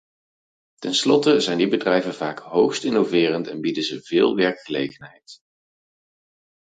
Tenslotte 0.75 1.39
zijn 1.39 1.57
die 1.57 1.67
bedrijven 1.67 2.13
vaak 2.15 2.39
hoogst 2.39 2.83
innoverend 2.83 3.47
en 3.47 3.61
bieden 3.61 3.83
ze 3.83 4.01
veel 4.03 4.35
werkgelegenheid. 4.35 5.39